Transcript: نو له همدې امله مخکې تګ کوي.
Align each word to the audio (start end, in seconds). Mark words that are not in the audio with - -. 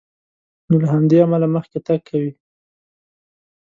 نو 0.67 0.75
له 0.83 0.87
همدې 0.93 1.17
امله 1.25 1.47
مخکې 1.55 1.79
تګ 1.87 1.99
کوي. 2.09 2.31